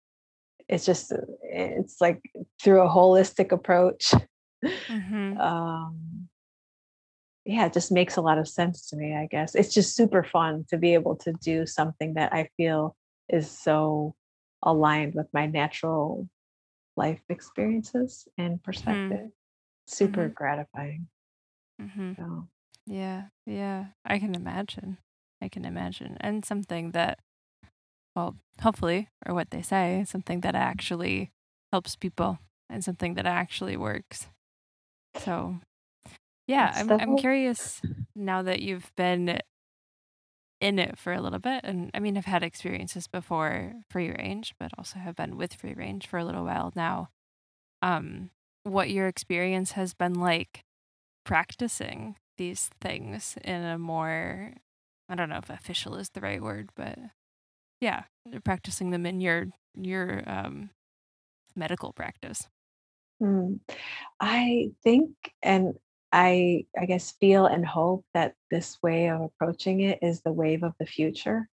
[0.68, 2.20] it's just uh, it's like
[2.62, 4.14] through a holistic approach
[4.88, 5.40] Mhm.
[5.40, 6.28] um
[7.48, 9.54] yeah, it just makes a lot of sense to me, I guess.
[9.54, 12.96] It's just super fun to be able to do something that I feel
[13.28, 14.16] is so
[14.64, 16.28] aligned with my natural
[16.96, 18.64] life experiences and Mhm.
[18.64, 19.30] perspective.
[19.86, 20.34] Super Mhm.
[20.34, 21.06] gratifying.
[21.80, 22.16] Mhm.
[22.16, 22.48] So,
[22.86, 23.28] Yeah.
[23.46, 23.88] Yeah.
[24.04, 24.98] I can imagine.
[25.42, 26.16] I can imagine.
[26.20, 27.20] And something that
[28.16, 31.32] well, hopefully, or what they say, something that actually
[31.72, 32.38] helps people
[32.70, 34.28] and something that actually works.
[35.16, 35.60] So,
[36.46, 37.82] yeah, that's I'm I'm curious
[38.14, 39.40] now that you've been
[40.60, 44.54] in it for a little bit and I mean I've had experiences before free range,
[44.58, 47.10] but also have been with free range for a little while now.
[47.82, 48.30] Um
[48.64, 50.65] what your experience has been like
[51.26, 54.54] practicing these things in a more
[55.08, 56.98] I don't know if official is the right word, but
[57.80, 58.04] yeah,
[58.44, 60.70] practicing them in your your um
[61.54, 62.48] medical practice.
[63.22, 63.60] Mm.
[64.20, 65.10] I think
[65.42, 65.74] and
[66.12, 70.62] I I guess feel and hope that this way of approaching it is the wave
[70.62, 71.48] of the future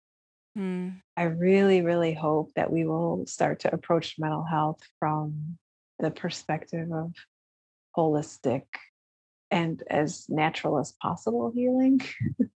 [0.58, 1.00] Mm.
[1.16, 5.58] I really, really hope that we will start to approach mental health from
[6.00, 7.12] the perspective of
[7.96, 8.64] holistic
[9.50, 12.00] and as natural as possible healing.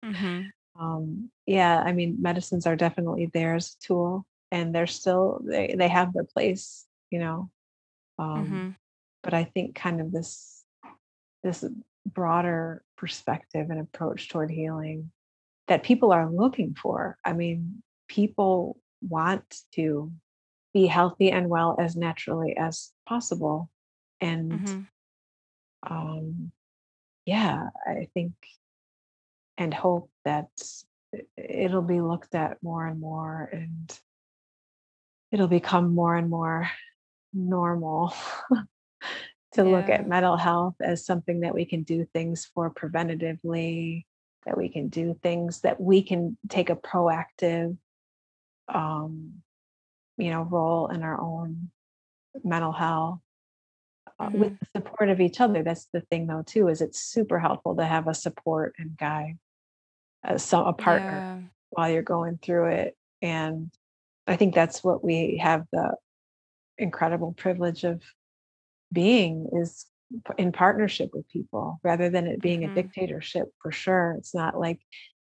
[0.03, 0.51] Mhm.
[0.79, 5.75] Um, yeah, I mean, medicines are definitely there as a tool, and they're still they
[5.77, 7.51] they have their place, you know.
[8.17, 8.75] Um, Mhm.
[9.21, 10.65] but I think kind of this
[11.43, 11.63] this
[12.05, 15.11] broader perspective and approach toward healing
[15.67, 17.17] that people are looking for.
[17.23, 20.11] I mean, people want to
[20.73, 23.69] be healthy and well as naturally as possible.
[24.21, 24.87] And Mhm.
[25.83, 26.51] um,
[27.25, 28.33] yeah, I think
[29.57, 30.49] and hope that
[31.37, 33.99] it'll be looked at more and more and
[35.31, 36.69] it'll become more and more
[37.33, 38.13] normal
[39.53, 44.05] to look at mental health as something that we can do things for preventatively,
[44.45, 47.77] that we can do things that we can take a proactive
[48.67, 49.33] um,
[50.17, 51.69] you know, role in our own
[52.43, 53.19] mental health
[54.19, 55.63] uh, with hmm the support of each other.
[55.63, 59.37] That's the thing though too, is it's super helpful to have a support and guide,
[60.27, 61.41] uh, so a partner Yeah.
[61.71, 62.97] while you're going through it.
[63.21, 63.71] And
[64.27, 65.95] I think that's what we have the
[66.77, 68.01] incredible privilege of
[68.91, 69.85] being is
[70.37, 74.15] in partnership with people rather than it being a hmm dictatorship for sure.
[74.17, 74.79] It's not like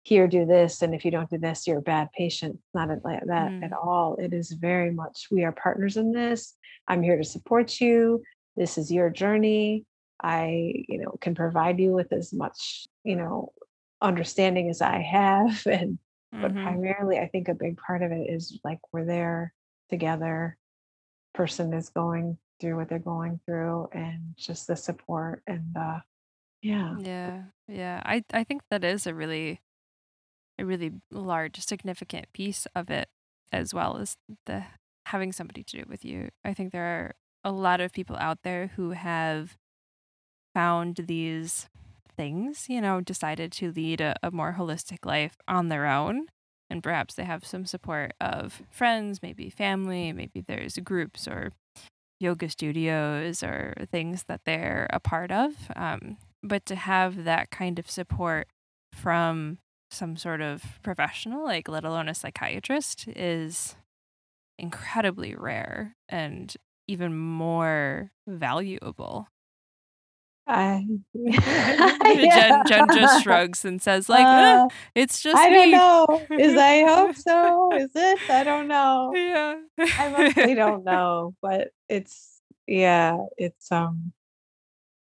[0.03, 2.55] here do this and if you don't do this you're a bad patient.
[2.55, 4.15] It's not like that at mm all.
[4.15, 6.55] It is very much we are partners in this.
[6.87, 8.23] I'm here to support you.
[8.57, 9.85] This is your journey.
[10.23, 13.53] I, you know, can provide you with as much, you know,
[14.01, 15.99] understanding as I have and
[16.41, 19.53] but hmm primarily I think a big part of it is like we're there
[19.89, 20.57] together
[21.33, 25.99] person is going through what they're going through and just the support and uh
[26.61, 27.45] yeah Yeah.
[27.67, 28.01] Yeah.
[28.05, 29.61] I I think that is a really
[30.59, 33.09] a really large significant piece of it
[33.51, 34.65] as well as the
[35.07, 36.29] having somebody to do it with you.
[36.43, 37.15] I think there are
[37.47, 39.55] a lot of people out there who have
[40.53, 41.69] found these
[42.17, 46.25] things, you know, decided to lead a, a more holistic life on their own.
[46.69, 51.53] And perhaps they have some support of friends, maybe family, maybe there's groups or
[52.19, 55.53] yoga studios or things that they're a part of.
[55.73, 58.47] Um, but to have that kind of support
[58.91, 63.77] from some sort of professional, like let alone a psychiatrist, is
[64.59, 66.57] incredibly rare and
[66.87, 69.27] even more valuable.
[70.47, 70.85] i
[72.05, 76.05] Jen Jen just shrugs and says like, "Eh, uh it's just i don't know.
[76.39, 77.73] Is i hope so?
[77.73, 79.11] Is it i don't know.
[79.13, 79.55] Yeah.
[79.77, 84.13] i mostly don't know but it's yeah it's um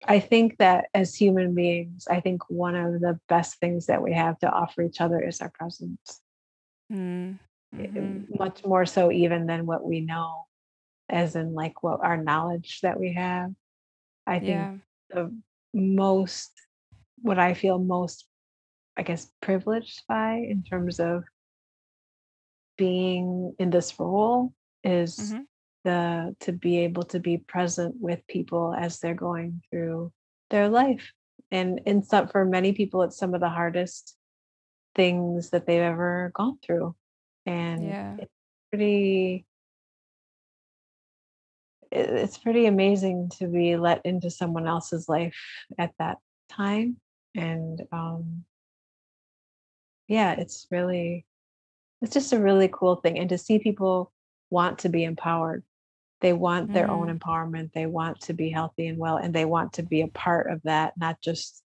[0.07, 4.13] i think that as human beings i think one of the best things that we
[4.13, 6.21] have to offer each other is our presence.
[6.91, 7.39] Mm,
[7.75, 8.39] mhm.
[8.39, 10.44] much more so even than what we know
[11.09, 13.51] as in like what our knowledge that we have
[14.27, 14.77] I think Yeah.
[15.09, 15.41] the
[15.73, 16.51] most
[17.21, 18.25] what I feel most,
[18.97, 21.23] I guess, privileged by in terms of
[22.77, 25.47] being in this role is Mhm.
[25.83, 30.11] the to be able to be present with people as they're going through
[30.49, 31.11] their life.
[31.51, 34.17] And in some for many people, it's some of the hardest
[34.95, 36.95] things that they've ever gone through.
[37.45, 38.15] And Yeah.
[38.17, 38.33] it's
[38.71, 39.45] pretty
[41.95, 45.35] it's pretty amazing to be let into someone else's life
[45.77, 46.17] at that
[46.49, 46.97] time.
[47.35, 48.45] And um
[50.07, 51.25] yeah it's really
[52.01, 53.17] it's just a really cool thing.
[53.17, 54.11] And to see people
[54.49, 55.63] want to be empowered.
[56.21, 57.73] They want their own Mm, empowerment.
[57.73, 60.61] They want to be healthy and well and they want to be a part of
[60.63, 61.63] that not just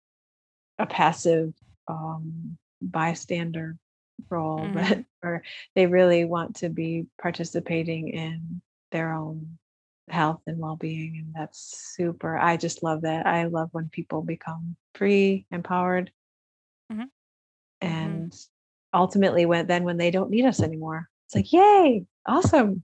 [0.80, 1.54] a passive
[1.88, 3.78] um bystander
[4.30, 5.06] role but mhm.
[5.24, 5.44] or
[5.76, 8.62] they really want to be participating in
[8.92, 9.58] their own
[10.10, 14.76] health and well-being and that's super i just love that i love when people become
[14.94, 16.12] free empowered
[16.92, 17.02] Mhm.
[17.02, 17.10] Mhm.
[17.82, 18.34] and
[18.94, 22.84] ultimately when then when they don't need us anymore it's like yay awesome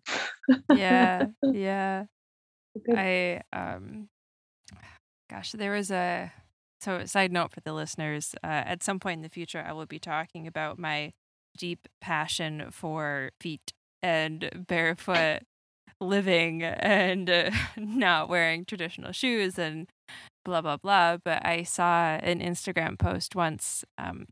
[0.74, 1.28] Yeah.
[1.54, 2.06] Yeah.
[2.96, 4.10] I um
[5.30, 6.32] gosh, there was a
[6.82, 9.86] so side note for the listeners, uh, at some point in the future I will
[9.86, 11.14] be talking about my
[11.58, 15.44] deep passion for feet and barefoot
[16.02, 19.88] living and uh, not wearing traditional shoes and
[20.44, 24.26] blah blah blah, but I saw an Instagram post once um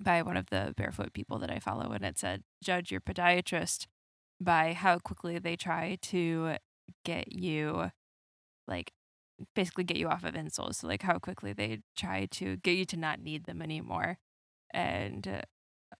[0.00, 3.86] by one of the barefoot people that I follow and it said judge your podiatrist
[4.40, 6.56] by how quickly they try to
[7.04, 7.90] get you
[8.68, 8.92] like
[9.54, 10.76] basically get you off of insoles.
[10.76, 14.18] So like how quickly they try to get you to not need them anymore.
[14.72, 15.40] And uh,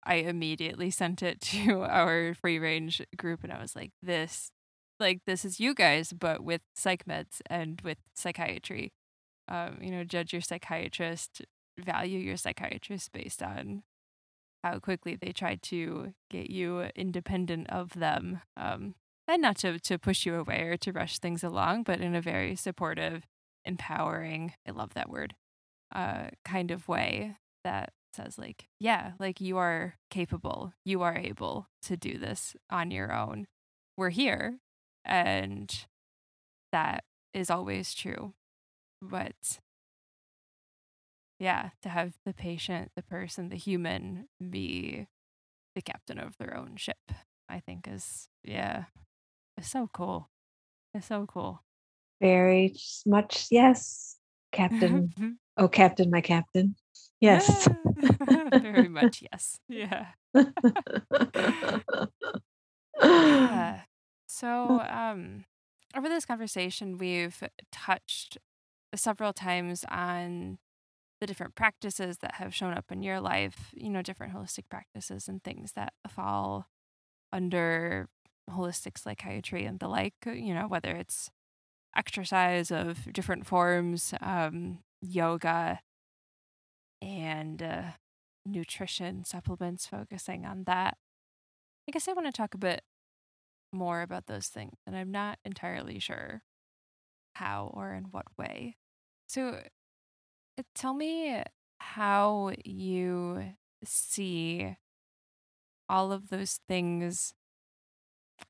[0.05, 4.51] I immediately sent it to our free range group and I was like, this
[5.01, 8.93] like this is you guys, but with psych meds and with psychiatry.
[9.49, 11.43] Um, you know, judge your psychiatrist,
[11.79, 13.83] value your psychiatrist based on
[14.63, 18.41] how quickly they try to get you independent of them.
[18.57, 18.95] Um,
[19.27, 22.21] and not to, to push you away or to rush things along, but in a
[22.21, 23.25] very supportive,
[23.65, 25.35] empowering, I love that word,
[25.95, 31.69] uh, kind of way that says, like, yeah, like you are capable, you are able
[31.83, 33.47] to do this on your own.
[33.97, 34.59] We're here.
[35.05, 35.87] And
[36.73, 38.35] that is always true.
[39.01, 39.61] But
[41.39, 45.07] yeah, to have the patient, the person, the human be
[45.75, 47.13] the captain of their own ship,
[47.49, 48.85] I think is, yeah,
[49.57, 50.31] it's so cool.
[50.95, 51.63] It's so cool.
[52.21, 52.75] Very
[53.07, 54.17] much, yes,
[54.53, 55.13] Captain.
[55.61, 56.77] Oh, Captain, my Captain.
[57.21, 57.69] Yes.
[58.63, 59.59] Very much, yes.
[59.69, 60.07] Yeah.
[63.03, 63.81] yeah.
[64.39, 65.47] So, um,
[65.97, 68.39] over this conversation, we've touched
[68.95, 70.59] several times on
[71.21, 75.27] the different practices that have shown up in your life, you know, different holistic practices
[75.27, 76.67] and things that fall
[77.33, 78.09] under
[78.49, 81.31] holistic psychiatry and the like, you know, whether it's
[81.97, 85.81] exercise of different forms, um, yoga,
[87.03, 87.83] and uh,
[88.47, 90.97] nutrition supplements, focusing on that.
[91.89, 92.83] I guess I want to talk a bit
[93.73, 96.43] more about those things, and I'm not entirely sure
[97.35, 98.77] how or in what way.
[99.29, 99.61] So,
[100.59, 101.43] uh, tell me
[101.81, 103.55] how you
[103.85, 104.77] see
[105.89, 107.35] all of those things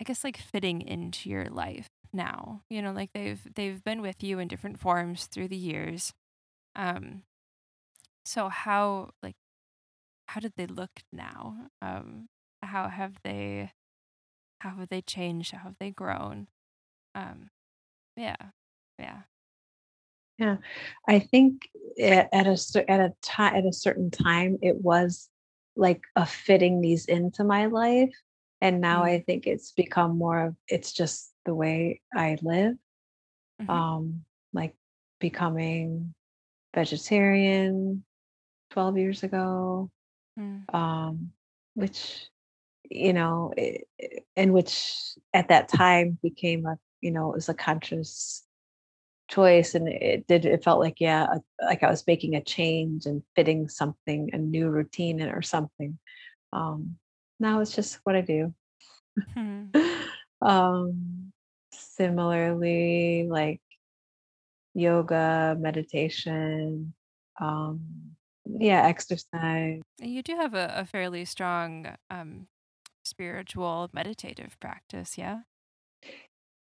[0.01, 2.63] I guess like fitting into your life now.
[2.71, 6.13] You know, like they've they've been with you in different forms through the years.
[6.77, 7.25] Um
[8.25, 9.37] so how like
[10.29, 11.71] how did they look now?
[11.83, 12.29] Um
[12.63, 13.73] how have they
[14.61, 15.53] how have they changed?
[15.53, 16.49] How have they grown?
[17.15, 17.51] Um
[18.17, 18.37] yeah.
[18.99, 19.23] Yeah.
[20.39, 20.57] Yeah.
[21.09, 21.69] I think
[22.01, 25.29] at, at a at a time at a certain time it was
[25.77, 28.13] like a fitting these into my life
[28.61, 29.07] and now Mm.
[29.07, 32.77] I think it's become more of it's just the way I live.
[33.63, 33.71] Mhm.
[33.71, 34.75] Um like
[35.21, 36.15] becoming
[36.75, 38.05] vegetarian
[38.71, 39.91] 12 years ago
[40.39, 40.73] Mm.
[40.75, 41.33] um
[41.75, 42.29] which
[42.91, 44.95] you know i- i- and which
[45.35, 48.45] at that time became a you know it was a conscious
[49.29, 53.07] choice and it did it felt like yeah a- like i was making a change
[53.07, 55.99] and fitting something a new routine or something.
[56.53, 56.97] Um
[57.41, 58.55] now it's just what i do.
[59.37, 59.75] Mhm.
[60.43, 61.33] um
[61.73, 63.61] similarly like
[64.75, 66.95] yoga meditation
[67.41, 67.81] um
[68.47, 69.81] yeah exercise.
[70.01, 72.47] You do have a, a fairly strong um
[73.09, 75.41] spiritual meditative practice, yeah?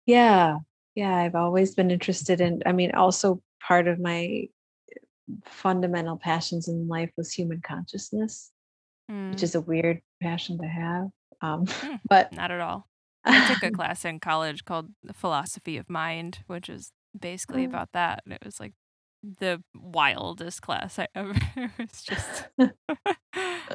[0.06, 0.58] yeah
[0.94, 4.46] yeah i've always been interested in i mean also part of my
[5.46, 8.50] fundamental passions in life was human consciousness
[9.08, 9.42] which Mm.
[9.42, 11.08] is a weird passion to have
[11.42, 12.00] um Mm.
[12.08, 12.88] but Not at all.
[13.24, 17.92] I took a class in college called the Philosophy of Mind, which is basically about
[17.92, 18.22] that.
[18.24, 18.72] And it was like
[19.40, 21.34] the wildest class I ever.
[21.78, 22.48] was just.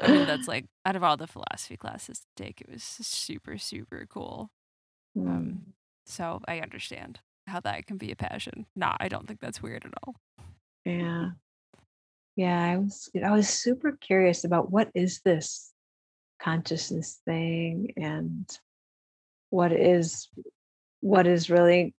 [0.02, 3.58] I mean, that's like out of all the philosophy classes to take, it was super,
[3.58, 4.50] super cool.
[5.18, 5.58] Um, Mm,
[6.06, 8.66] so I understand how that can be a passion.
[8.76, 10.14] Nah, I don't think that's weird at all.
[10.84, 11.30] yeah
[12.36, 15.72] yeah i was i was super curious about what is this
[16.40, 18.48] consciousness thing and
[19.50, 20.28] what is
[21.00, 21.94] what is really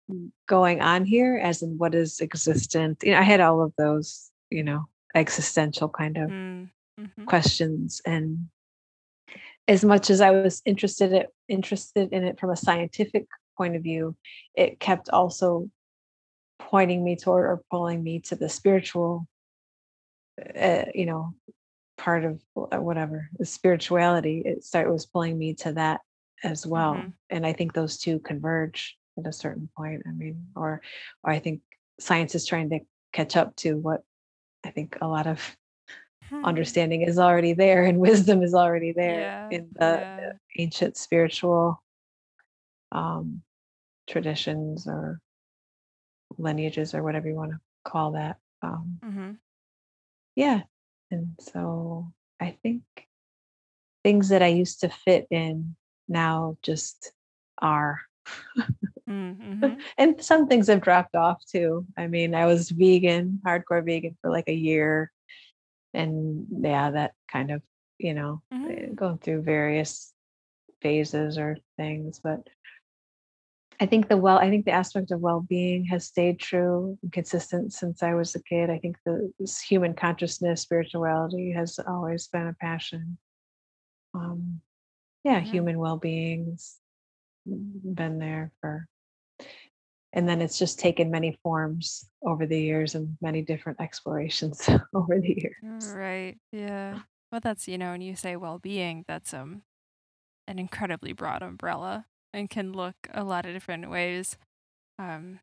[0.47, 4.31] going on here as in what is existent you know i had all of those
[4.51, 4.85] you know
[5.15, 6.69] existential kind of Mm.
[6.99, 8.49] hmm questions and
[9.69, 13.27] as much as i was interested interested in it from a scientific
[13.57, 14.17] point of view
[14.55, 15.71] it kept also
[16.59, 19.27] pointing me toward or pulling me to the spiritual
[20.59, 21.35] uh, you know
[21.97, 26.01] part of whatever the spirituality it started was pulling me to that
[26.45, 30.47] as well hmm and i think those two converge at a certain point i mean
[30.57, 30.81] or
[31.23, 31.61] or i think
[32.01, 32.81] science is trying to
[33.13, 34.03] catch up to what
[34.65, 35.57] i think a lot of
[36.45, 39.21] understanding is already there and wisdom is already there
[39.51, 39.59] Yeah.
[39.59, 40.33] in the Yeah.
[40.59, 41.83] ancient spiritual
[42.93, 43.43] um,
[44.09, 45.21] traditions or
[46.39, 49.31] lineages or whatever you want to call that um, hmm
[50.37, 50.63] yeah
[51.11, 52.11] and so
[52.41, 52.83] i think
[54.05, 55.77] things that i used to fit in
[56.11, 57.13] now just
[57.59, 58.01] are.
[59.09, 59.81] Mm-hmm.
[59.99, 61.85] and some things have dropped off too.
[61.99, 65.11] I mean i was vegan hardcore vegan for like a year.
[65.93, 67.63] And yeah that kind of
[67.99, 70.13] you know eh, hmm going through various
[70.83, 72.41] phases or things but
[73.81, 77.73] i think the well i think the aspect of well-being has stayed true and consistent
[77.73, 78.71] since i was a kid.
[78.71, 83.19] I think the this human consciousness spirituality has always been a passion
[85.25, 86.79] yeah hmm human well-being's
[87.47, 88.87] been there for
[90.13, 95.19] and then it's just taken many forms over the years and many different explorations over
[95.21, 96.37] the years Right.
[96.53, 97.01] Yeah.
[97.31, 99.63] Well, that's, you know, when you say well-being, that's um
[100.49, 104.37] an incredibly broad umbrella and can look a lot of different ways.
[104.99, 105.41] Um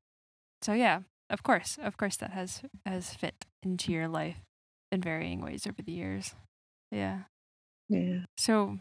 [0.62, 1.78] so yeah, of course.
[1.82, 4.38] Of course that has has fit into your life.
[4.92, 6.36] in varying ways over the years.
[6.92, 7.24] Yeah.
[7.90, 8.20] Yeah.
[8.38, 8.80] So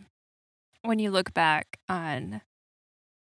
[0.86, 2.42] when you look back on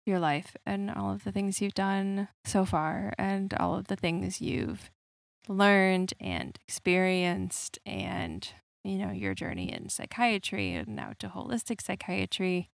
[0.06, 3.95] your life and all of the things you've done so far and all of the
[3.95, 4.89] things you've
[5.47, 8.49] learned and experienced and
[8.84, 12.70] you know your journey in psychiatry and now to holistic psychiatry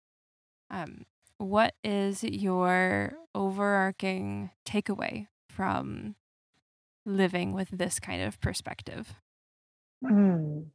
[0.70, 1.04] um,
[1.38, 6.14] what is your overarching takeaway from
[7.06, 9.14] living with this kind of perspective
[10.04, 10.66] Mm.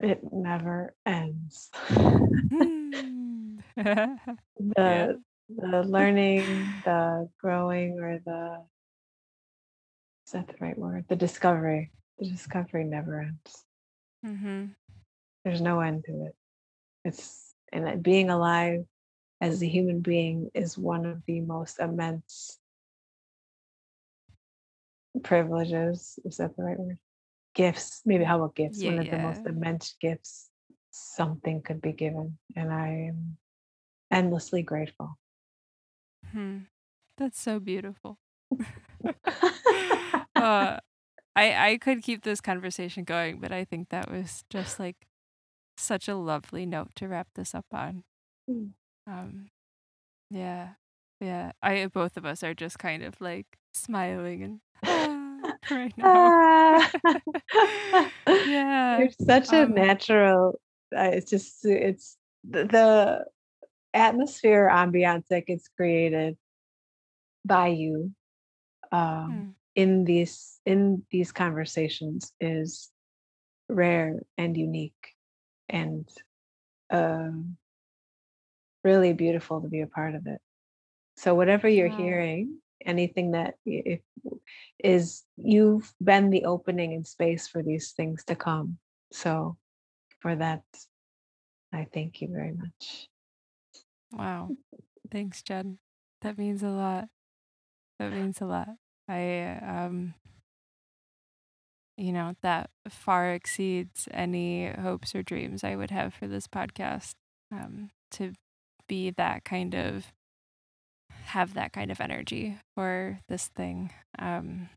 [0.00, 1.70] It never ends.
[2.92, 3.58] Hmm.
[3.76, 4.36] yeah.
[4.58, 8.62] the the learning, the growing, or the
[10.26, 11.04] is that the right word?
[11.08, 11.90] The discovery.
[12.18, 13.64] The discovery never ends.
[14.24, 14.66] hmm
[15.44, 16.36] There's no end to it.
[17.04, 18.84] It's and being alive
[19.40, 22.58] as a human being is one of the most immense
[25.22, 26.18] privileges.
[26.24, 26.98] Is that the right word?
[27.54, 28.02] Gifts.
[28.06, 28.78] Maybe how about gifts?
[28.78, 30.50] Yeah, One of the most immense gifts
[30.92, 32.38] something could be given.
[32.54, 33.36] And I am
[34.10, 35.18] endlessly grateful.
[36.30, 36.58] Hmm.
[37.18, 38.18] That's so beautiful.
[40.36, 40.78] uh,
[41.34, 45.06] I I could keep this conversation going, but I think that was just like
[45.76, 48.04] such a lovely note to wrap this up on.
[48.48, 48.70] Mm.
[49.06, 49.46] Um,
[50.30, 50.70] yeah,
[51.20, 51.52] yeah.
[51.62, 56.88] I both of us are just kind of like smiling and ah, right now.
[58.46, 58.98] yeah.
[58.98, 60.60] You're such a um, natural.
[60.96, 62.16] Uh, it's just it's
[62.48, 63.24] the,
[63.94, 66.36] atmosphere ambiance that gets created
[67.44, 68.10] by you
[68.90, 72.90] um, hmm, in these in these conversations is
[73.68, 75.14] rare and unique
[75.68, 76.08] and
[76.90, 77.56] um,
[78.84, 80.40] really beautiful to be a part of it.
[81.16, 81.96] So whatever you're Wow.
[81.96, 84.00] hearing, anything that if,
[84.78, 88.78] is you've been the opening and space for these things to come.
[89.12, 89.56] So
[90.22, 90.62] for that,
[91.72, 93.08] I thank you very much.
[94.12, 94.52] Wow.
[95.10, 95.78] Thanks, Jen.
[96.22, 97.08] That means a lot.
[97.98, 98.68] That means a lot.
[99.08, 100.14] I um
[101.96, 107.14] you know, that far exceeds any hopes or dreams I would have for this podcast.
[107.50, 108.32] Um to
[108.88, 110.12] be that kind of
[111.26, 114.68] have that kind of energy for this thing um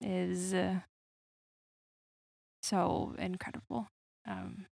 [0.00, 0.80] is uh,
[2.62, 3.88] so incredible.
[4.26, 4.66] Um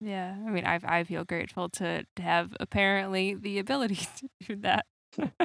[0.00, 4.56] yeah, I mean, I I feel grateful to to have apparently the ability to do
[4.56, 4.86] that.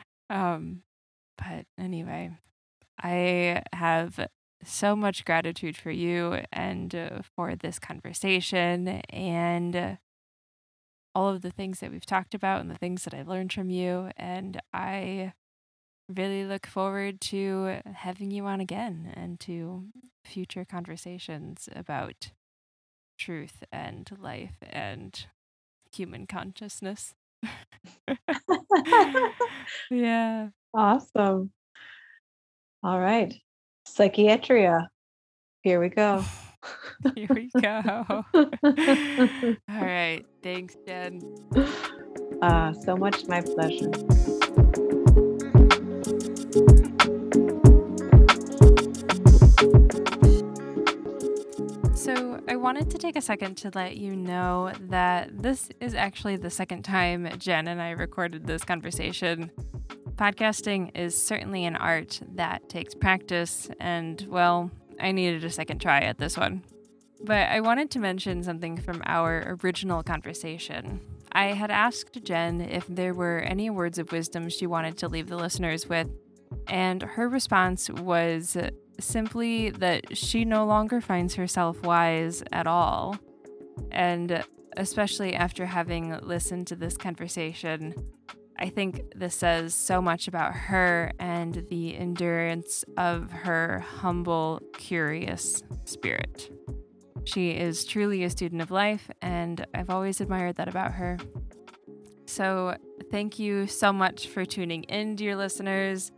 [0.30, 0.82] um,
[1.38, 2.32] but anyway,
[3.02, 4.28] I have
[4.64, 9.96] so much gratitude for you and uh, for this conversation and uh,
[11.14, 13.70] all of the things that we've talked about and the things that I learned from
[13.70, 14.10] you.
[14.16, 15.32] And I
[16.08, 19.86] really look forward to having you on again and to
[20.24, 22.32] future conversations about
[23.18, 25.26] truth and life and
[25.94, 27.14] human consciousness.
[29.90, 30.48] yeah.
[30.74, 31.50] awesome.
[32.82, 33.34] All right.
[33.86, 34.86] Psychiatria.
[35.62, 36.24] Here we go.
[37.14, 38.24] Here we go.
[38.34, 38.50] All
[39.68, 40.24] right.
[40.42, 41.20] Thanks, Jen.
[42.42, 43.90] uh, so much my pleasure.
[52.08, 56.36] So, I wanted to take a second to let you know that this is actually
[56.36, 59.50] the second time Jen and I recorded this conversation.
[60.14, 66.00] Podcasting is certainly an art that takes practice, and well, I needed a second try
[66.00, 66.64] at this one.
[67.24, 71.02] But I wanted to mention something from our original conversation.
[71.32, 75.28] I had asked Jen if there were any words of wisdom she wanted to leave
[75.28, 76.08] the listeners with,
[76.68, 78.56] and her response was
[79.00, 83.16] simply that she no longer finds herself wise at all.
[83.90, 84.44] And
[84.76, 87.94] especially after having listened to this conversation,
[88.58, 95.62] I think this says so much about her and the endurance of her humble, curious
[95.84, 96.50] spirit.
[97.24, 101.18] She is truly a student of life, and I've always admired that about her.
[102.26, 102.76] So,
[103.10, 106.10] thank you so much for tuning in, dear listeners.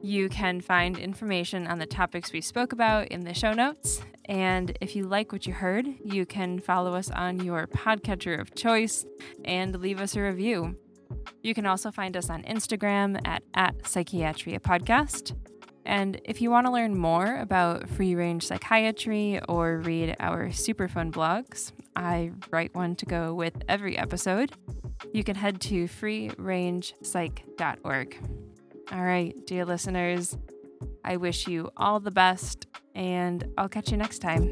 [0.00, 4.00] You can find information on the topics we spoke about in the show notes.
[4.26, 8.54] And if you like what you heard, you can follow us on your podcatcher of
[8.54, 9.04] choice
[9.44, 10.76] and leave us a review.
[11.42, 15.34] You can also find us on Instagram at, at Psychiatria Podcast.
[15.86, 20.86] And if you want to learn more about free range psychiatry or read our super
[20.86, 24.52] fun blogs, I write one to go with every episode.
[25.14, 28.47] You can head to freerangepsych.org.
[28.90, 30.34] All right, dear listeners,
[31.04, 34.50] I wish you all the best and I'll catch you next time.